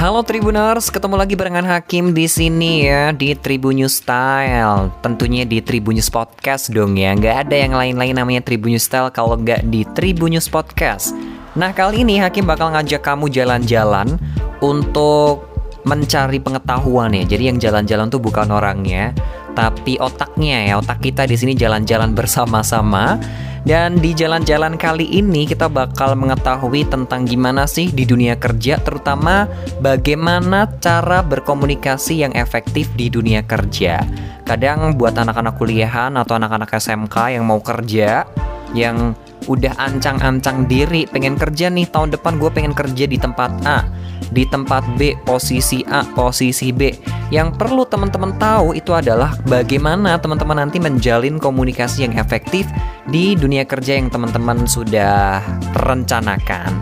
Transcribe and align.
Halo 0.00 0.24
Tribuners, 0.24 0.88
ketemu 0.88 1.12
lagi 1.20 1.36
barengan 1.36 1.68
Hakim 1.68 2.16
di 2.16 2.24
sini 2.24 2.88
ya 2.88 3.12
di 3.12 3.36
Tribunnews 3.36 4.00
Style. 4.00 4.88
Tentunya 5.04 5.44
di 5.44 5.60
Tribunnews 5.60 6.08
Podcast 6.08 6.72
dong 6.72 6.96
ya. 6.96 7.12
Nggak 7.12 7.36
ada 7.44 7.56
yang 7.60 7.76
lain-lain 7.76 8.16
namanya 8.16 8.40
Tribunnews 8.40 8.88
Style 8.88 9.12
kalau 9.12 9.36
nggak 9.36 9.68
di 9.68 9.84
Tribunnews 9.92 10.48
Podcast. 10.48 11.12
Nah 11.52 11.76
kali 11.76 12.00
ini 12.00 12.16
Hakim 12.16 12.48
bakal 12.48 12.72
ngajak 12.72 13.04
kamu 13.04 13.28
jalan-jalan 13.28 14.16
untuk 14.64 15.44
mencari 15.84 16.40
pengetahuan 16.40 17.12
ya. 17.12 17.36
Jadi 17.36 17.52
yang 17.52 17.60
jalan-jalan 17.60 18.08
tuh 18.08 18.24
bukan 18.24 18.48
orangnya, 18.48 19.12
tapi 19.52 20.00
otaknya 20.00 20.64
ya. 20.64 20.80
Otak 20.80 21.04
kita 21.04 21.28
di 21.28 21.36
sini 21.36 21.52
jalan-jalan 21.52 22.16
bersama-sama 22.16 23.20
dan 23.68 24.00
di 24.00 24.16
jalan-jalan 24.16 24.80
kali 24.80 25.04
ini 25.04 25.44
kita 25.44 25.68
bakal 25.68 26.16
mengetahui 26.16 26.88
tentang 26.88 27.28
gimana 27.28 27.68
sih 27.68 27.92
di 27.92 28.08
dunia 28.08 28.40
kerja 28.40 28.80
terutama 28.80 29.44
bagaimana 29.84 30.64
cara 30.80 31.20
berkomunikasi 31.20 32.24
yang 32.24 32.32
efektif 32.32 32.88
di 32.96 33.12
dunia 33.12 33.44
kerja. 33.44 34.00
Kadang 34.48 34.96
buat 34.96 35.14
anak-anak 35.14 35.60
kuliahan 35.60 36.16
atau 36.16 36.40
anak-anak 36.40 36.72
SMK 36.72 37.38
yang 37.38 37.44
mau 37.46 37.60
kerja 37.60 38.26
yang 38.72 39.14
udah 39.48 39.76
ancang-ancang 39.78 40.68
diri 40.68 41.08
pengen 41.08 41.38
kerja 41.38 41.70
nih. 41.72 41.88
Tahun 41.88 42.12
depan 42.12 42.36
gue 42.36 42.50
pengen 42.52 42.74
kerja 42.76 43.04
di 43.06 43.16
tempat 43.16 43.50
A. 43.64 43.86
Di 44.30 44.46
tempat 44.46 44.84
B 44.98 45.16
posisi 45.24 45.82
A 45.88 46.04
posisi 46.04 46.70
B. 46.70 46.92
Yang 47.30 47.56
perlu 47.56 47.86
teman-teman 47.86 48.34
tahu 48.38 48.74
itu 48.74 48.90
adalah 48.90 49.34
bagaimana 49.46 50.18
teman-teman 50.18 50.66
nanti 50.66 50.82
menjalin 50.82 51.38
komunikasi 51.38 52.06
yang 52.06 52.14
efektif 52.18 52.66
di 53.06 53.38
dunia 53.38 53.62
kerja 53.62 53.94
yang 53.98 54.10
teman-teman 54.10 54.66
sudah 54.66 55.42
rencanakan. 55.78 56.74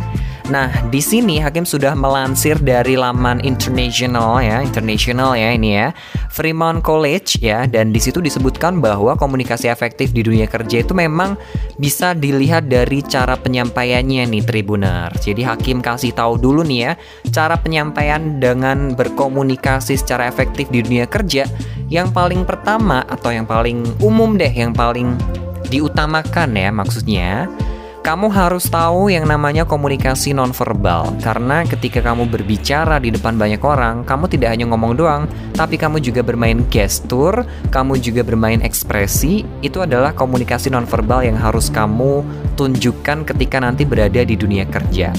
Nah, 0.48 0.72
di 0.88 1.04
sini 1.04 1.44
Hakim 1.44 1.68
sudah 1.68 1.92
melansir 1.92 2.56
dari 2.56 2.96
laman 2.96 3.44
international 3.44 4.40
ya, 4.40 4.64
international 4.64 5.36
ya 5.36 5.52
ini 5.52 5.76
ya, 5.76 5.92
Fremont 6.32 6.80
College 6.80 7.36
ya, 7.44 7.68
dan 7.68 7.92
di 7.92 8.00
situ 8.00 8.24
disebutkan 8.24 8.80
bahwa 8.80 9.12
komunikasi 9.12 9.68
efektif 9.68 10.16
di 10.16 10.24
dunia 10.24 10.48
kerja 10.48 10.80
itu 10.80 10.96
memang 10.96 11.36
bisa 11.76 12.16
dilihat 12.16 12.64
dari 12.64 13.04
cara 13.04 13.36
penyampaiannya 13.36 14.24
nih 14.24 14.42
Tribuner. 14.48 15.12
Jadi 15.20 15.44
Hakim 15.44 15.84
kasih 15.84 16.16
tahu 16.16 16.40
dulu 16.40 16.64
nih 16.64 16.80
ya, 16.80 16.92
cara 17.28 17.60
penyampaian 17.60 18.40
dengan 18.40 18.96
berkomunikasi 18.96 20.00
secara 20.00 20.32
efektif 20.32 20.72
di 20.72 20.80
dunia 20.80 21.04
kerja 21.04 21.44
yang 21.92 22.08
paling 22.08 22.48
pertama 22.48 23.04
atau 23.04 23.36
yang 23.36 23.44
paling 23.44 23.84
umum 24.00 24.40
deh, 24.40 24.50
yang 24.50 24.72
paling 24.72 25.12
diutamakan 25.68 26.56
ya 26.56 26.72
maksudnya 26.72 27.44
kamu 28.08 28.32
harus 28.32 28.72
tahu 28.72 29.12
yang 29.12 29.28
namanya 29.28 29.68
komunikasi 29.68 30.32
nonverbal 30.32 31.12
karena 31.20 31.60
ketika 31.68 32.00
kamu 32.00 32.24
berbicara 32.24 32.96
di 32.96 33.12
depan 33.12 33.36
banyak 33.36 33.60
orang, 33.60 34.00
kamu 34.08 34.32
tidak 34.32 34.56
hanya 34.56 34.64
ngomong 34.64 34.96
doang, 34.96 35.28
tapi 35.52 35.76
kamu 35.76 36.00
juga 36.00 36.24
bermain 36.24 36.56
gestur, 36.72 37.44
kamu 37.68 38.00
juga 38.00 38.24
bermain 38.24 38.64
ekspresi. 38.64 39.44
Itu 39.60 39.84
adalah 39.84 40.16
komunikasi 40.16 40.72
nonverbal 40.72 41.28
yang 41.28 41.36
harus 41.36 41.68
kamu 41.68 42.24
tunjukkan 42.56 43.28
ketika 43.28 43.60
nanti 43.60 43.84
berada 43.84 44.24
di 44.24 44.40
dunia 44.40 44.64
kerja. 44.64 45.12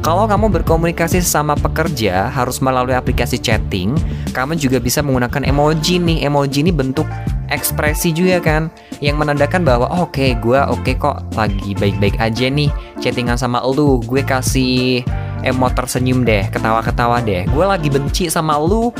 Kalau 0.00 0.24
kamu 0.24 0.48
berkomunikasi 0.48 1.20
sama 1.20 1.52
pekerja 1.60 2.32
harus 2.32 2.64
melalui 2.64 2.96
aplikasi 2.96 3.36
chatting, 3.36 4.00
kamu 4.32 4.56
juga 4.56 4.80
bisa 4.80 5.04
menggunakan 5.04 5.44
emoji 5.44 6.00
nih. 6.00 6.24
Emoji 6.24 6.64
ini 6.64 6.72
bentuk 6.72 7.04
ekspresi 7.50 8.14
juga 8.14 8.38
kan 8.40 8.72
yang 9.02 9.18
menandakan 9.18 9.66
bahwa 9.66 9.86
oh, 9.90 10.06
oke 10.08 10.16
okay, 10.16 10.38
gue 10.38 10.56
oke 10.56 10.82
okay 10.82 10.94
kok 10.96 11.18
lagi 11.34 11.74
baik-baik 11.76 12.16
aja 12.22 12.46
nih 12.48 12.70
chattingan 13.02 13.36
sama 13.36 13.60
lu 13.62 14.00
gue 14.06 14.22
kasih 14.22 15.02
emot 15.42 15.72
tersenyum 15.76 16.24
deh 16.24 16.46
ketawa-ketawa 16.48 17.20
deh. 17.24 17.44
Gue 17.50 17.64
lagi 17.64 17.88
benci 17.88 18.28
sama 18.28 18.56
lu 18.60 18.92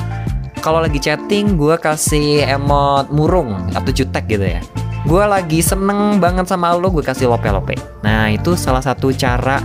kalau 0.61 0.85
lagi 0.85 1.01
chatting 1.01 1.57
gue 1.57 1.77
kasih 1.81 2.45
emot 2.45 3.09
murung 3.13 3.57
atau 3.73 3.91
jutek 3.93 4.29
gitu 4.29 4.45
ya. 4.45 4.61
Gue 5.09 5.25
lagi 5.25 5.65
seneng 5.65 6.21
banget 6.21 6.45
sama 6.45 6.77
lu 6.77 6.93
gue 6.93 7.05
kasih 7.05 7.33
lope-lope. 7.33 7.77
Nah 8.05 8.29
itu 8.29 8.53
salah 8.57 8.85
satu 8.85 9.09
cara 9.17 9.61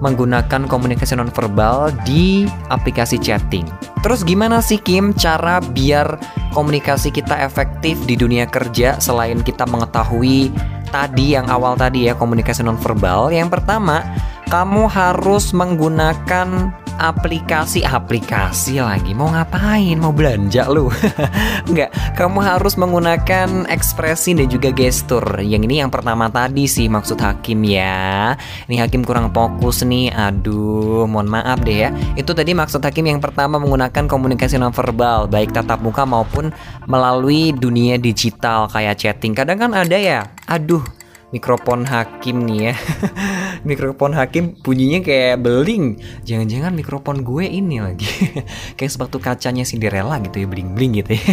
menggunakan 0.00 0.64
komunikasi 0.66 1.14
nonverbal 1.14 1.92
di 2.08 2.48
aplikasi 2.72 3.20
chatting. 3.20 3.68
Terus 4.00 4.24
gimana 4.24 4.64
sih 4.64 4.80
Kim 4.80 5.12
cara 5.12 5.60
biar 5.60 6.16
komunikasi 6.52 7.14
kita 7.14 7.38
efektif 7.42 7.98
di 8.04 8.14
dunia 8.18 8.46
kerja 8.46 8.98
selain 8.98 9.40
kita 9.40 9.66
mengetahui 9.66 10.50
tadi 10.90 11.38
yang 11.38 11.46
awal 11.48 11.78
tadi 11.78 12.10
ya 12.10 12.14
komunikasi 12.18 12.66
nonverbal? 12.66 13.30
Yang 13.30 13.58
pertama, 13.58 14.02
kamu 14.50 14.90
harus 14.90 15.54
menggunakan 15.54 16.74
aplikasi-aplikasi 17.00 18.84
lagi. 18.84 19.16
Mau 19.16 19.32
ngapain? 19.32 19.96
Mau 19.96 20.12
belanja 20.12 20.68
lu? 20.68 20.92
Enggak, 21.68 21.88
kamu 22.20 22.38
harus 22.44 22.76
menggunakan 22.76 23.64
ekspresi 23.72 24.36
dan 24.36 24.52
juga 24.52 24.68
gestur. 24.68 25.24
Yang 25.40 25.72
ini 25.72 25.74
yang 25.80 25.88
pertama 25.88 26.28
tadi 26.28 26.68
sih 26.68 26.92
maksud 26.92 27.16
Hakim 27.16 27.64
ya. 27.64 28.36
Ini 28.68 28.84
Hakim 28.84 29.02
kurang 29.08 29.32
fokus 29.32 29.80
nih. 29.80 30.12
Aduh 30.12 31.08
mohon 31.08 31.32
maaf 31.32 31.64
deh 31.64 31.88
ya. 31.88 31.90
Itu 32.20 32.36
tadi 32.36 32.52
maksud 32.52 32.84
Hakim 32.84 33.08
yang 33.08 33.24
pertama 33.24 33.56
menggunakan 33.56 34.04
komunikasi 34.04 34.60
nonverbal 34.60 35.24
baik 35.32 35.56
tatap 35.56 35.80
muka 35.80 36.04
maupun 36.04 36.52
melalui 36.84 37.56
dunia 37.56 37.96
digital 37.96 38.68
kayak 38.68 39.00
chatting. 39.00 39.32
Kadang 39.32 39.56
kan 39.56 39.72
ada 39.72 39.96
ya. 39.96 40.28
Aduh 40.44 40.99
mikrofon 41.30 41.86
hakim 41.86 42.46
nih 42.46 42.70
ya. 42.70 42.74
Mikrofon 43.68 44.14
hakim 44.14 44.56
bunyinya 44.60 45.00
kayak 45.04 45.42
beling. 45.42 45.98
Jangan-jangan 46.26 46.72
mikrofon 46.74 47.22
gue 47.22 47.44
ini 47.44 47.78
lagi. 47.78 48.08
Kayak 48.80 48.92
sepatu 48.96 49.20
kacanya 49.20 49.68
Cinderella 49.68 50.16
gitu 50.24 50.40
ya 50.40 50.46
bling-bling 50.48 51.04
gitu 51.04 51.12
ya. 51.20 51.22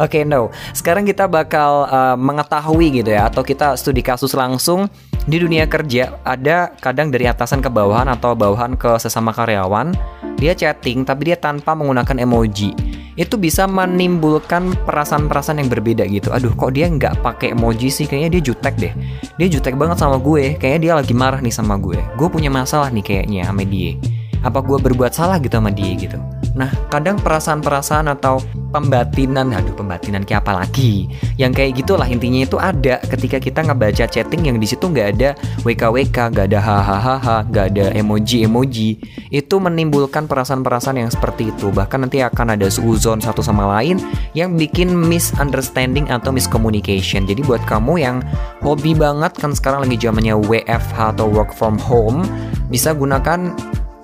Oke 0.00 0.20
okay, 0.20 0.22
no. 0.24 0.48
Sekarang 0.72 1.04
kita 1.04 1.28
bakal 1.28 1.86
uh, 1.92 2.16
mengetahui 2.16 3.04
gitu 3.04 3.12
ya 3.12 3.28
atau 3.28 3.44
kita 3.44 3.76
studi 3.76 4.00
kasus 4.00 4.32
langsung. 4.32 4.88
Di 5.28 5.36
dunia 5.36 5.68
kerja 5.68 6.24
ada 6.24 6.72
kadang 6.80 7.12
dari 7.12 7.28
atasan 7.28 7.60
ke 7.60 7.68
bawahan 7.68 8.08
atau 8.08 8.32
bawahan 8.32 8.80
ke 8.80 8.96
sesama 8.96 9.28
karyawan 9.36 9.92
dia 10.38 10.54
chatting 10.54 11.02
tapi 11.02 11.34
dia 11.34 11.36
tanpa 11.36 11.74
menggunakan 11.74 12.22
emoji 12.22 12.70
itu 13.18 13.34
bisa 13.34 13.66
menimbulkan 13.66 14.78
perasaan-perasaan 14.86 15.58
yang 15.58 15.66
berbeda 15.66 16.06
gitu. 16.06 16.30
Aduh, 16.30 16.54
kok 16.54 16.70
dia 16.70 16.86
nggak 16.86 17.18
pakai 17.20 17.50
emoji 17.52 17.90
sih? 17.90 18.06
Kayaknya 18.06 18.38
dia 18.38 18.42
jutek 18.54 18.74
deh. 18.78 18.94
Dia 19.42 19.48
jutek 19.50 19.74
banget 19.74 19.98
sama 19.98 20.22
gue. 20.22 20.54
Kayaknya 20.54 20.80
dia 20.80 20.92
lagi 20.94 21.14
marah 21.18 21.42
nih 21.42 21.50
sama 21.50 21.74
gue. 21.82 21.98
Gue 22.14 22.28
punya 22.30 22.46
masalah 22.46 22.94
nih 22.94 23.02
kayaknya 23.02 23.50
sama 23.50 23.66
dia. 23.66 23.98
Apa 24.46 24.62
gue 24.62 24.78
berbuat 24.78 25.10
salah 25.10 25.42
gitu 25.42 25.58
sama 25.58 25.74
dia 25.74 25.98
gitu? 25.98 26.14
Nah, 26.54 26.70
kadang 26.94 27.18
perasaan-perasaan 27.18 28.06
atau 28.14 28.38
pembatinan, 28.68 29.52
aduh 29.52 29.72
pembatinan 29.74 30.22
kayak 30.24 30.44
apa 30.44 30.64
lagi? 30.64 31.08
Yang 31.40 31.52
kayak 31.60 31.72
gitulah 31.84 32.08
intinya 32.08 32.44
itu 32.44 32.56
ada 32.60 33.00
ketika 33.08 33.40
kita 33.40 33.64
ngebaca 33.64 34.04
chatting 34.04 34.48
yang 34.48 34.56
di 34.60 34.68
situ 34.68 34.88
nggak 34.88 35.08
ada 35.18 35.30
WKWK, 35.64 36.16
nggak 36.34 36.46
ada 36.52 36.60
hahaha, 36.60 37.36
nggak 37.48 37.66
ada 37.74 37.86
emoji-emoji. 37.96 39.00
Itu 39.32 39.60
menimbulkan 39.60 40.28
perasaan-perasaan 40.28 41.00
yang 41.00 41.10
seperti 41.12 41.52
itu. 41.52 41.72
Bahkan 41.72 42.08
nanti 42.08 42.20
akan 42.20 42.56
ada 42.56 42.68
suzon 42.68 43.20
satu 43.24 43.40
sama 43.40 43.64
lain 43.78 44.00
yang 44.36 44.54
bikin 44.54 44.92
misunderstanding 44.92 46.08
atau 46.12 46.32
miscommunication. 46.32 47.24
Jadi 47.24 47.40
buat 47.44 47.64
kamu 47.64 48.00
yang 48.00 48.20
hobi 48.60 48.92
banget 48.92 49.32
kan 49.36 49.56
sekarang 49.56 49.88
lagi 49.88 49.96
zamannya 50.00 50.36
WFH 50.36 51.16
atau 51.16 51.26
work 51.28 51.56
from 51.56 51.80
home, 51.80 52.24
bisa 52.68 52.92
gunakan 52.92 53.52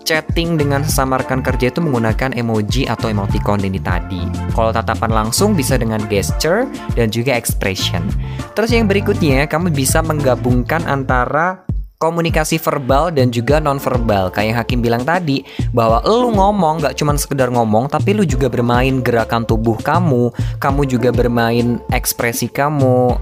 chatting 0.04 0.60
dengan 0.60 0.84
sesama 0.84 1.18
rekan 1.18 1.40
kerja 1.40 1.72
itu 1.72 1.80
menggunakan 1.80 2.36
emoji 2.36 2.86
atau 2.86 3.10
emoticon 3.10 3.64
ini 3.64 3.80
tadi. 3.80 4.22
Kalau 4.52 4.70
tatapan 4.70 5.24
langsung 5.24 5.56
bisa 5.56 5.80
dengan 5.80 6.04
gesture 6.06 6.68
dan 6.94 7.08
juga 7.08 7.34
expression. 7.34 8.04
Terus 8.52 8.70
yang 8.70 8.86
berikutnya, 8.86 9.48
kamu 9.48 9.72
bisa 9.72 10.04
menggabungkan 10.04 10.84
antara 10.86 11.64
komunikasi 12.04 12.60
verbal 12.60 13.08
dan 13.08 13.32
juga 13.32 13.64
nonverbal 13.64 14.28
kayak 14.28 14.46
yang 14.52 14.58
Hakim 14.60 14.80
bilang 14.84 15.02
tadi 15.08 15.40
bahwa 15.72 16.04
lu 16.04 16.36
ngomong 16.36 16.84
gak 16.84 17.00
cuma 17.00 17.16
sekedar 17.16 17.48
ngomong 17.48 17.88
tapi 17.88 18.12
lu 18.12 18.28
juga 18.28 18.52
bermain 18.52 19.00
gerakan 19.00 19.48
tubuh 19.48 19.80
kamu 19.80 20.28
kamu 20.60 20.82
juga 20.84 21.08
bermain 21.14 21.80
ekspresi 21.96 22.52
kamu 22.52 23.16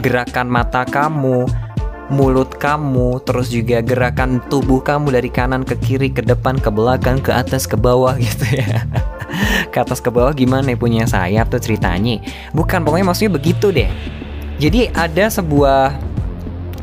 gerakan 0.00 0.48
mata 0.48 0.88
kamu 0.88 1.44
mulut 2.10 2.58
kamu, 2.58 3.22
terus 3.22 3.52
juga 3.52 3.78
gerakan 3.84 4.42
tubuh 4.50 4.82
kamu 4.82 5.14
dari 5.14 5.30
kanan 5.30 5.62
ke 5.62 5.78
kiri, 5.78 6.10
ke 6.10 6.24
depan, 6.24 6.58
ke 6.58 6.72
belakang, 6.72 7.22
ke 7.22 7.30
atas, 7.30 7.68
ke 7.68 7.78
bawah 7.78 8.18
gitu 8.24 8.46
ya. 8.58 8.82
ke 9.72 9.78
atas 9.80 10.04
ke 10.04 10.12
bawah 10.12 10.34
gimana 10.36 10.74
ya 10.74 10.78
punya 10.78 11.04
sayap 11.06 11.48
tuh 11.48 11.62
ceritanya? 11.62 12.20
Bukan, 12.52 12.82
pokoknya 12.82 13.06
maksudnya 13.06 13.32
begitu 13.38 13.70
deh. 13.72 13.88
Jadi 14.60 14.92
ada 14.92 15.26
sebuah 15.32 16.11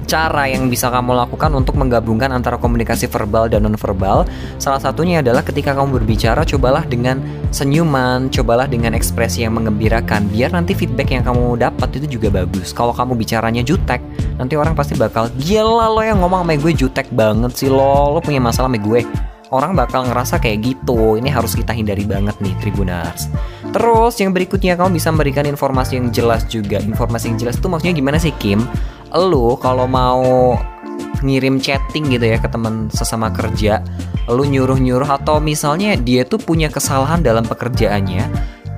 cara 0.10 0.50
yang 0.50 0.74
bisa 0.74 0.90
kamu 0.90 1.14
lakukan 1.14 1.54
untuk 1.54 1.78
menggabungkan 1.78 2.34
antara 2.34 2.58
komunikasi 2.58 3.06
verbal 3.06 3.46
dan 3.46 3.70
nonverbal. 3.70 4.26
Salah 4.58 4.82
satunya 4.82 5.22
adalah 5.22 5.46
ketika 5.46 5.78
kamu 5.78 6.02
berbicara, 6.02 6.42
cobalah 6.50 6.82
dengan 6.90 7.22
senyuman, 7.54 8.34
cobalah 8.34 8.66
dengan 8.66 8.98
ekspresi 8.98 9.46
yang 9.46 9.62
mengembirakan, 9.62 10.26
biar 10.34 10.50
nanti 10.50 10.74
feedback 10.74 11.14
yang 11.14 11.22
kamu 11.22 11.62
dapat 11.62 12.02
itu 12.02 12.18
juga 12.18 12.42
bagus. 12.42 12.74
Kalau 12.74 12.90
kamu 12.90 13.14
bicaranya 13.14 13.62
jutek, 13.62 14.02
nanti 14.42 14.58
orang 14.58 14.74
pasti 14.74 14.98
bakal 14.98 15.30
gila 15.38 15.86
lo 15.94 16.02
yang 16.02 16.18
ngomong 16.26 16.42
sama 16.42 16.58
gue 16.58 16.74
jutek 16.74 17.06
banget 17.14 17.54
sih 17.54 17.70
lo, 17.70 18.18
lo 18.18 18.20
punya 18.26 18.42
masalah 18.42 18.66
sama 18.66 18.82
gue. 18.82 19.06
orang 19.50 19.74
bakal 19.74 20.06
ngerasa 20.06 20.38
kayak 20.38 20.62
gitu. 20.74 21.18
Ini 21.18 21.30
harus 21.34 21.58
kita 21.58 21.74
hindari 21.74 22.06
banget 22.06 22.38
nih 22.42 22.54
Tribuners. 22.62 23.30
Terus 23.70 24.18
yang 24.18 24.34
berikutnya 24.34 24.74
kamu 24.78 24.98
bisa 24.98 25.14
memberikan 25.14 25.46
informasi 25.46 26.02
yang 26.02 26.08
jelas 26.10 26.46
juga. 26.50 26.82
Informasi 26.82 27.34
yang 27.34 27.38
jelas 27.38 27.56
itu 27.58 27.68
maksudnya 27.70 27.94
gimana 27.94 28.18
sih 28.18 28.34
Kim? 28.38 28.66
Lu 29.16 29.58
kalau 29.58 29.90
mau 29.90 30.54
ngirim 31.26 31.60
chatting 31.60 32.08
gitu 32.14 32.26
ya 32.30 32.38
ke 32.40 32.48
teman 32.48 32.88
sesama 32.94 33.34
kerja, 33.34 33.82
lu 34.30 34.46
nyuruh-nyuruh 34.46 35.10
atau 35.10 35.42
misalnya 35.42 35.98
dia 35.98 36.24
tuh 36.24 36.40
punya 36.40 36.70
kesalahan 36.72 37.20
dalam 37.20 37.44
pekerjaannya, 37.44 38.30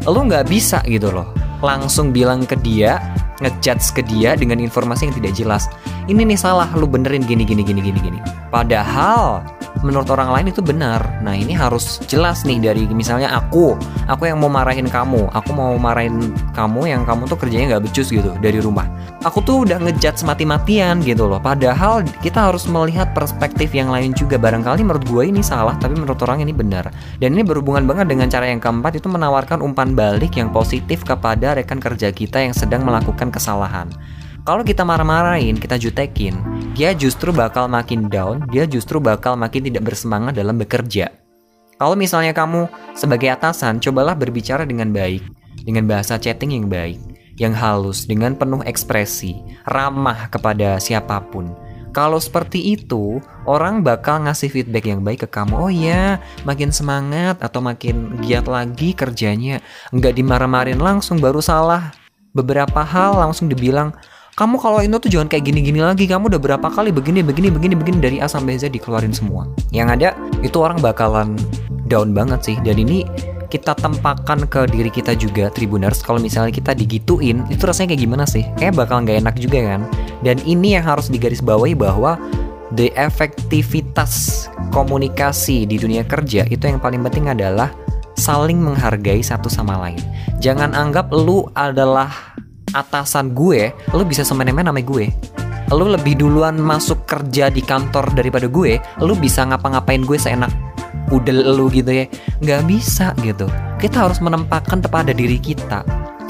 lu 0.07 0.19
nggak 0.25 0.47
bisa 0.47 0.79
gitu 0.87 1.11
loh. 1.11 1.27
Langsung 1.61 2.09
bilang 2.09 2.47
ke 2.47 2.57
dia 2.57 2.97
ngejudge 3.41 3.97
ke 3.97 4.01
dia 4.05 4.37
dengan 4.37 4.61
informasi 4.61 5.09
yang 5.09 5.15
tidak 5.17 5.33
jelas. 5.35 5.63
Ini 6.07 6.21
nih 6.25 6.39
salah 6.39 6.69
lu 6.77 6.85
benerin 6.85 7.25
gini 7.25 7.45
gini 7.45 7.61
gini 7.65 7.81
gini 7.81 7.99
gini. 7.99 8.19
Padahal 8.49 9.45
menurut 9.79 10.07
orang 10.11 10.29
lain 10.35 10.51
itu 10.51 10.59
benar. 10.59 10.99
Nah 11.23 11.33
ini 11.33 11.55
harus 11.55 12.03
jelas 12.05 12.43
nih 12.43 12.59
dari 12.59 12.83
misalnya 12.91 13.31
aku, 13.31 13.79
aku 14.11 14.27
yang 14.27 14.43
mau 14.43 14.51
marahin 14.51 14.91
kamu, 14.91 15.31
aku 15.31 15.51
mau 15.55 15.73
marahin 15.79 16.35
kamu 16.53 16.91
yang 16.91 17.01
kamu 17.07 17.25
tuh 17.31 17.39
kerjanya 17.39 17.77
nggak 17.77 17.87
becus 17.87 18.11
gitu 18.11 18.35
dari 18.43 18.59
rumah. 18.59 18.85
Aku 19.21 19.37
tuh 19.45 19.69
udah 19.69 19.77
ngejat 19.77 20.17
mati-matian 20.25 20.99
gitu 21.05 21.29
loh. 21.29 21.37
Padahal 21.37 22.01
kita 22.25 22.49
harus 22.49 22.65
melihat 22.65 23.13
perspektif 23.13 23.69
yang 23.71 23.93
lain 23.93 24.17
juga. 24.17 24.41
Barangkali 24.41 24.81
menurut 24.81 25.05
gue 25.05 25.23
ini 25.29 25.45
salah, 25.45 25.77
tapi 25.77 25.93
menurut 25.93 26.17
orang 26.25 26.41
ini 26.41 26.49
benar. 26.49 26.89
Dan 27.21 27.37
ini 27.37 27.45
berhubungan 27.45 27.85
banget 27.85 28.09
dengan 28.09 28.33
cara 28.33 28.49
yang 28.49 28.57
keempat 28.57 28.97
itu 28.97 29.05
menawarkan 29.05 29.61
umpan 29.61 29.93
balik 29.93 30.41
yang 30.41 30.49
positif 30.49 31.05
kepada 31.05 31.53
rekan 31.53 31.77
kerja 31.77 32.09
kita 32.09 32.41
yang 32.41 32.57
sedang 32.57 32.81
melakukan 32.81 33.29
kesalahan. 33.29 33.93
Kalau 34.41 34.65
kita 34.65 34.81
marah-marahin, 34.81 35.53
kita 35.53 35.77
jutekin, 35.77 36.33
dia 36.73 36.97
justru 36.97 37.29
bakal 37.29 37.69
makin 37.69 38.09
down, 38.09 38.41
dia 38.49 38.65
justru 38.65 38.97
bakal 38.97 39.37
makin 39.37 39.69
tidak 39.69 39.85
bersemangat 39.85 40.33
dalam 40.33 40.57
bekerja. 40.57 41.13
Kalau 41.77 41.93
misalnya 41.93 42.33
kamu 42.33 42.65
sebagai 42.97 43.29
atasan, 43.29 43.77
cobalah 43.77 44.17
berbicara 44.17 44.65
dengan 44.65 44.89
baik, 44.89 45.21
dengan 45.61 45.85
bahasa 45.85 46.17
chatting 46.17 46.57
yang 46.57 46.65
baik, 46.65 46.97
yang 47.37 47.53
halus, 47.53 48.09
dengan 48.09 48.33
penuh 48.33 48.65
ekspresi, 48.65 49.37
ramah 49.69 50.25
kepada 50.33 50.81
siapa 50.81 51.21
pun. 51.21 51.53
Kalau 51.93 52.17
seperti 52.17 52.73
itu, 52.73 53.21
orang 53.45 53.85
bakal 53.85 54.25
ngasih 54.25 54.49
feedback 54.49 54.89
yang 54.89 55.05
baik 55.05 55.21
ke 55.21 55.29
kamu. 55.29 55.53
Oh 55.53 55.69
iya, 55.69 56.17
makin 56.49 56.73
semangat 56.73 57.37
atau 57.45 57.61
makin 57.61 58.17
giat 58.25 58.49
lagi 58.49 58.97
kerjanya. 58.97 59.61
Nggak 59.93 60.17
dimarah-marahin 60.17 60.81
langsung 60.81 61.21
baru 61.21 61.45
salah. 61.45 61.93
Beberapa 62.33 62.81
hal 62.81 63.19
langsung 63.19 63.51
dibilang, 63.51 63.91
kamu 64.39 64.55
kalau 64.63 64.79
itu 64.79 64.95
tuh 64.95 65.11
jangan 65.11 65.27
kayak 65.27 65.43
gini-gini 65.43 65.83
lagi. 65.83 66.07
Kamu 66.07 66.31
udah 66.31 66.41
berapa 66.41 66.67
kali 66.71 66.95
begini 66.95 67.19
begini 67.19 67.51
begini 67.51 67.75
begini 67.75 67.97
dari 67.99 68.17
A 68.23 68.31
sampai 68.31 68.55
Z 68.55 68.71
dikeluarin 68.71 69.11
semua. 69.11 69.47
Yang 69.75 69.87
ada 69.99 70.09
itu 70.39 70.57
orang 70.63 70.79
bakalan 70.79 71.35
down 71.91 72.15
banget 72.15 72.39
sih. 72.41 72.55
Dan 72.63 72.79
ini 72.79 73.03
kita 73.51 73.75
tempakan 73.75 74.47
ke 74.47 74.63
diri 74.71 74.87
kita 74.87 75.11
juga 75.19 75.51
Tribuners. 75.51 75.99
Kalau 75.99 76.23
misalnya 76.23 76.55
kita 76.55 76.71
digituin 76.71 77.43
itu 77.51 77.59
rasanya 77.67 77.91
kayak 77.91 78.01
gimana 78.07 78.23
sih? 78.23 78.47
Kayak 78.55 78.79
bakal 78.79 79.03
nggak 79.03 79.27
enak 79.27 79.35
juga 79.35 79.59
kan? 79.75 79.81
Dan 80.23 80.39
ini 80.47 80.79
yang 80.79 80.87
harus 80.87 81.11
digarisbawahi 81.11 81.75
bahwa 81.75 82.15
the 82.79 82.87
efektivitas 82.95 84.47
komunikasi 84.71 85.67
di 85.67 85.75
dunia 85.75 86.07
kerja 86.07 86.47
itu 86.47 86.63
yang 86.63 86.79
paling 86.79 87.03
penting 87.03 87.27
adalah 87.27 87.67
saling 88.15 88.63
menghargai 88.63 89.19
satu 89.19 89.51
sama 89.51 89.75
lain. 89.75 89.99
Jangan 90.39 90.71
anggap 90.71 91.11
lu 91.11 91.43
adalah 91.51 92.07
atasan 92.73 93.35
gue, 93.35 93.71
lo 93.91 94.03
bisa 94.03 94.21
semena-mena 94.25 94.71
sama 94.73 94.81
gue. 94.83 95.11
Lo 95.71 95.87
lebih 95.87 96.19
duluan 96.19 96.59
masuk 96.59 97.07
kerja 97.07 97.47
di 97.47 97.63
kantor 97.63 98.11
daripada 98.11 98.51
gue, 98.51 98.79
lo 98.99 99.15
bisa 99.15 99.47
ngapa-ngapain 99.47 100.03
gue 100.03 100.19
seenak 100.19 100.51
udel 101.11 101.43
lo 101.43 101.67
gitu 101.69 101.91
ya. 101.91 102.05
Nggak 102.39 102.61
bisa 102.65 103.13
gitu. 103.21 103.45
Kita 103.77 104.07
harus 104.07 104.23
menempatkan 104.23 104.79
pada 104.81 105.11
diri 105.11 105.37
kita. 105.37 105.83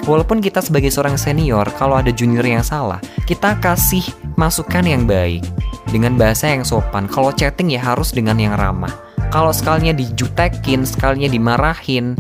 Walaupun 0.10 0.42
kita 0.42 0.66
sebagai 0.66 0.90
seorang 0.90 1.14
senior, 1.14 1.70
kalau 1.78 2.02
ada 2.02 2.10
junior 2.10 2.42
yang 2.42 2.66
salah, 2.66 2.98
kita 3.30 3.54
kasih 3.62 4.02
masukan 4.34 4.82
yang 4.82 5.06
baik 5.06 5.46
dengan 5.94 6.18
bahasa 6.18 6.50
yang 6.50 6.66
sopan. 6.66 7.06
Kalau 7.06 7.30
chatting 7.30 7.70
ya 7.70 7.82
harus 7.82 8.10
dengan 8.10 8.42
yang 8.42 8.58
ramah. 8.58 8.90
Kalau 9.30 9.54
sekalinya 9.54 9.94
dijutekin, 9.94 10.84
sekalinya 10.90 11.30
dimarahin, 11.30 12.18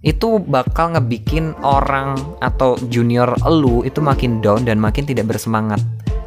itu 0.00 0.40
bakal 0.40 0.96
ngebikin 0.96 1.52
orang 1.60 2.16
atau 2.40 2.76
junior 2.88 3.36
elu 3.44 3.84
itu 3.84 4.00
makin 4.00 4.40
down 4.40 4.64
dan 4.64 4.80
makin 4.80 5.04
tidak 5.04 5.28
bersemangat. 5.28 5.80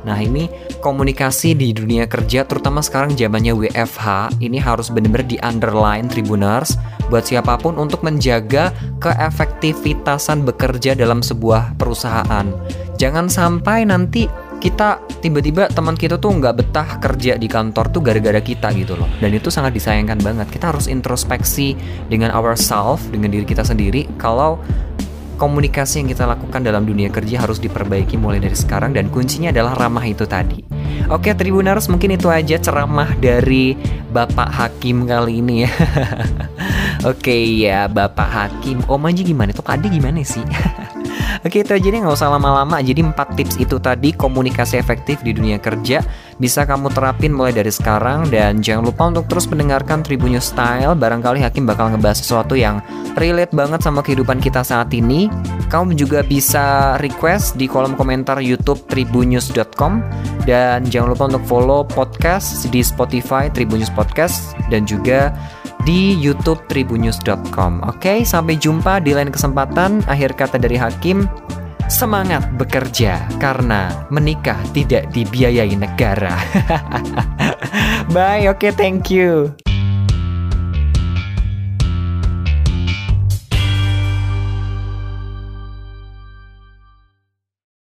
Nah 0.03 0.19
ini 0.19 0.51
komunikasi 0.83 1.55
di 1.55 1.71
dunia 1.71 2.05
kerja 2.05 2.43
terutama 2.43 2.83
sekarang 2.83 3.15
zamannya 3.15 3.55
WFH 3.55 4.35
ini 4.43 4.59
harus 4.59 4.91
benar-benar 4.91 5.25
di 5.25 5.39
underline 5.39 6.11
tribuners 6.11 6.75
buat 7.07 7.23
siapa 7.23 7.55
pun 7.57 7.79
untuk 7.79 8.03
menjaga 8.03 8.75
keefektivitasan 8.99 10.43
bekerja 10.43 10.93
dalam 10.93 11.23
sebuah 11.23 11.79
perusahaan. 11.79 12.51
Jangan 12.99 13.31
sampai 13.31 13.87
nanti 13.87 14.27
kita 14.63 15.03
tiba-tiba 15.19 15.67
teman 15.67 15.99
kita 15.99 16.15
tuh 16.15 16.39
nggak 16.39 16.55
betah 16.63 16.89
kerja 17.03 17.35
di 17.35 17.51
kantor 17.51 17.91
tuh 17.91 17.99
gara-gara 17.99 18.39
kita 18.39 18.71
gitu 18.71 18.95
loh 18.95 19.11
dan 19.19 19.35
itu 19.35 19.51
sangat 19.51 19.75
disayangkan 19.75 20.23
banget 20.23 20.47
kita 20.47 20.71
harus 20.71 20.87
introspeksi 20.87 21.75
dengan 22.07 22.31
ourselves 22.31 23.03
dengan 23.11 23.27
diri 23.27 23.43
kita 23.43 23.67
sendiri 23.67 24.07
kalau 24.15 24.55
komunikasi 25.35 25.99
yang 25.99 26.07
kita 26.07 26.23
lakukan 26.23 26.63
dalam 26.63 26.87
dunia 26.87 27.11
kerja 27.11 27.43
harus 27.43 27.59
diperbaiki 27.59 28.15
mulai 28.15 28.39
dari 28.39 28.55
sekarang 28.55 28.95
dan 28.95 29.11
kuncinya 29.11 29.51
adalah 29.51 29.75
ramah 29.75 30.05
itu 30.07 30.23
tadi. 30.23 30.63
Oke 31.11 31.35
Tribuners 31.35 31.91
mungkin 31.91 32.15
itu 32.15 32.31
aja 32.31 32.55
ceramah 32.55 33.11
dari 33.19 33.75
Bapak 34.07 34.47
Hakim 34.47 35.03
kali 35.03 35.43
ini 35.43 35.67
ya. 35.67 35.71
Oke 37.11 37.35
ya 37.59 37.91
Bapak 37.91 38.29
Hakim, 38.31 38.79
Om 38.87 39.03
aja 39.11 39.21
gimana 39.27 39.51
tuh 39.51 39.67
Kadi 39.67 39.91
gimana 39.91 40.23
sih? 40.23 40.39
Oke 41.43 41.65
itu 41.65 41.71
aja 41.75 41.87
nih 41.87 41.99
nggak 42.03 42.15
usah 42.15 42.31
lama-lama. 42.31 42.79
Jadi 42.79 43.03
empat 43.03 43.35
tips 43.35 43.59
itu 43.59 43.77
tadi 43.81 44.15
komunikasi 44.15 44.79
efektif 44.79 45.19
di 45.21 45.35
dunia 45.35 45.59
kerja 45.59 46.01
bisa 46.41 46.65
kamu 46.65 46.89
terapin 46.91 47.31
mulai 47.35 47.53
dari 47.53 47.69
sekarang 47.69 48.27
dan 48.31 48.59
jangan 48.63 48.89
lupa 48.89 49.03
untuk 49.09 49.25
terus 49.29 49.45
mendengarkan 49.47 50.01
Tribun 50.01 50.35
Style. 50.41 50.97
Barangkali 50.97 51.43
Hakim 51.43 51.69
bakal 51.69 51.93
ngebahas 51.93 52.19
sesuatu 52.19 52.57
yang 52.57 52.81
relate 53.19 53.53
banget 53.53 53.85
sama 53.85 54.01
kehidupan 54.01 54.41
kita 54.41 54.65
saat 54.65 54.89
ini. 54.95 55.29
Kamu 55.69 55.97
juga 55.97 56.21
bisa 56.25 56.97
request 57.01 57.57
di 57.57 57.69
kolom 57.69 57.93
komentar 57.97 58.41
YouTube 58.41 58.85
tribunnews.com 58.89 60.01
dan 60.45 60.85
jangan 60.87 61.13
lupa 61.15 61.23
untuk 61.29 61.43
follow 61.45 61.81
podcast 61.87 62.67
di 62.69 62.81
Spotify 62.81 63.47
Tribunnews 63.49 63.93
Podcast 63.93 64.57
dan 64.67 64.83
juga 64.83 65.33
di 65.83 66.15
YouTube 66.15 66.63
tribunnews.com. 66.71 67.83
Oke, 67.87 68.23
sampai 68.23 68.55
jumpa 68.59 69.03
di 69.03 69.15
lain 69.15 69.31
kesempatan. 69.31 70.03
Akhir 70.07 70.35
kata 70.35 70.59
dari 70.59 70.79
Hakim, 70.79 71.27
semangat 71.91 72.47
bekerja 72.55 73.27
karena 73.39 74.07
menikah 74.07 74.59
tidak 74.71 75.11
dibiayai 75.11 75.75
negara. 75.75 76.33
Bye, 78.15 78.47
oke, 78.51 78.59
okay, 78.59 78.71
thank 78.75 79.11
you. 79.11 79.55